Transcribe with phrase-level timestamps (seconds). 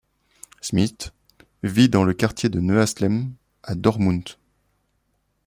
[0.63, 1.11] Schmidt
[1.61, 4.29] vit dans le quartier de Neuasseln à Dortmund.